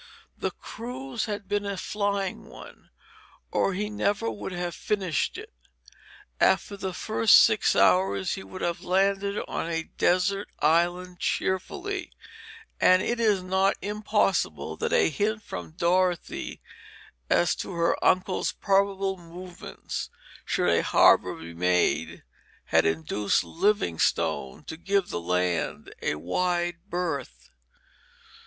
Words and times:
The 0.35 0.49
cruise 0.49 1.25
had 1.25 1.47
been 1.47 1.63
a 1.63 1.77
flying 1.77 2.45
one, 2.45 2.89
or 3.51 3.75
he 3.75 3.87
never 3.87 4.31
would 4.31 4.51
have 4.51 4.73
finished 4.73 5.37
it. 5.37 5.53
After 6.39 6.75
the 6.75 6.91
first 6.95 7.35
six 7.37 7.75
hours 7.75 8.33
he 8.33 8.41
would 8.41 8.63
have 8.63 8.81
landed 8.81 9.45
on 9.47 9.69
a 9.69 9.83
desert 9.99 10.49
island 10.57 11.19
cheerfully 11.19 12.11
and 12.79 13.03
it 13.03 13.19
is 13.19 13.43
not 13.43 13.77
impossible 13.79 14.75
that 14.77 14.91
a 14.91 15.11
hint 15.11 15.43
from 15.43 15.73
Dorothy 15.73 16.61
as 17.29 17.53
to 17.57 17.73
her 17.73 17.95
uncle's 18.03 18.53
probable 18.53 19.17
movements 19.17 20.09
should 20.45 20.69
a 20.71 20.81
harbor 20.81 21.35
be 21.35 21.53
made 21.53 22.23
had 22.65 22.87
induced 22.87 23.43
Livingstone 23.43 24.63
to 24.63 24.77
give 24.77 25.09
the 25.09 25.21
land 25.21 25.93
a 26.01 26.15
wide 26.15 26.89
berth. 26.89 27.51